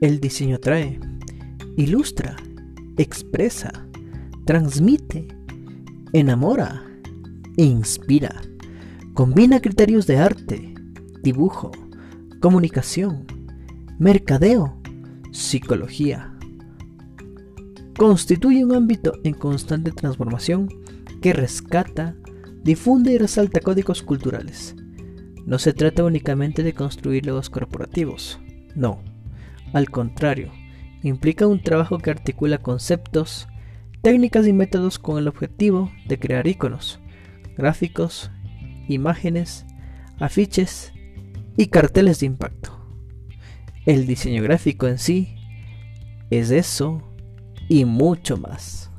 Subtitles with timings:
[0.00, 0.98] El diseño trae,
[1.76, 2.36] ilustra,
[2.96, 3.70] expresa,
[4.46, 5.28] transmite,
[6.12, 6.90] enamora
[7.56, 8.40] inspira.
[9.14, 10.74] Combina criterios de arte,
[11.22, 11.70] dibujo,
[12.40, 13.26] comunicación,
[13.98, 14.80] mercadeo,
[15.32, 16.34] psicología.
[17.98, 20.68] Constituye un ámbito en constante transformación
[21.20, 22.16] que rescata,
[22.62, 24.74] difunde y resalta códigos culturales.
[25.44, 28.40] No se trata únicamente de construir logos corporativos,
[28.74, 29.02] no,
[29.72, 30.50] al contrario,
[31.02, 33.48] implica un trabajo que articula conceptos,
[34.02, 37.00] técnicas y métodos con el objetivo de crear iconos,
[37.56, 38.30] gráficos,
[38.88, 39.66] imágenes,
[40.18, 40.92] afiches
[41.56, 42.76] y carteles de impacto.
[43.86, 45.36] El diseño gráfico en sí
[46.30, 47.02] es eso
[47.68, 48.89] y mucho más.